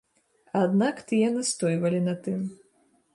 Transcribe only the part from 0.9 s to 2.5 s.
тыя настойвалі на тым.